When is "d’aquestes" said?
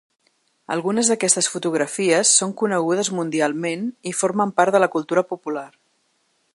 1.11-1.49